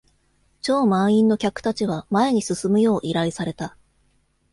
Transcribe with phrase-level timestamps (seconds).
[0.63, 3.77] 超満員の客たちは前に進むよう依頼された。